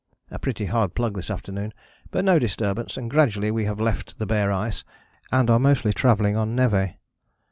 [0.31, 1.75] A pretty hard plug this afternoon,
[2.09, 4.83] but no disturbance, and gradually we have left the bare ice,
[5.31, 6.95] and are mostly travelling on névé.